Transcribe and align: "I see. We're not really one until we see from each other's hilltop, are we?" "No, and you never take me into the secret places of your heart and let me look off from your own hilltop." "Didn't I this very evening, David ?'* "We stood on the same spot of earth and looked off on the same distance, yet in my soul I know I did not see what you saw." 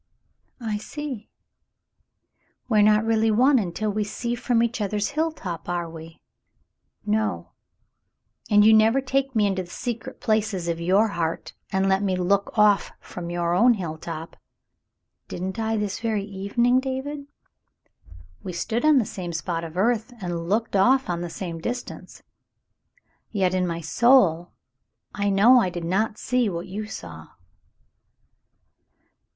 "I 0.59 0.77
see. 0.79 1.29
We're 2.67 2.81
not 2.81 3.05
really 3.05 3.29
one 3.29 3.59
until 3.59 3.91
we 3.91 4.03
see 4.03 4.33
from 4.33 4.63
each 4.63 4.81
other's 4.81 5.09
hilltop, 5.09 5.69
are 5.69 5.87
we?" 5.87 6.19
"No, 7.05 7.51
and 8.49 8.65
you 8.65 8.73
never 8.73 8.99
take 8.99 9.35
me 9.35 9.45
into 9.45 9.61
the 9.61 9.69
secret 9.69 10.19
places 10.19 10.67
of 10.67 10.81
your 10.81 11.09
heart 11.09 11.53
and 11.71 11.87
let 11.87 12.01
me 12.01 12.15
look 12.15 12.57
off 12.57 12.91
from 12.99 13.29
your 13.29 13.53
own 13.53 13.75
hilltop." 13.75 14.35
"Didn't 15.27 15.59
I 15.59 15.77
this 15.77 15.99
very 15.99 16.23
evening, 16.25 16.79
David 16.79 17.27
?'* 16.79 17.27
"We 18.43 18.53
stood 18.53 18.83
on 18.83 18.97
the 18.97 19.05
same 19.05 19.33
spot 19.33 19.63
of 19.63 19.77
earth 19.77 20.13
and 20.19 20.49
looked 20.49 20.75
off 20.75 21.11
on 21.11 21.21
the 21.21 21.29
same 21.29 21.61
distance, 21.61 22.23
yet 23.29 23.53
in 23.53 23.67
my 23.67 23.81
soul 23.81 24.51
I 25.13 25.29
know 25.29 25.59
I 25.59 25.69
did 25.69 25.85
not 25.85 26.17
see 26.17 26.49
what 26.49 26.65
you 26.65 26.87
saw." 26.87 27.27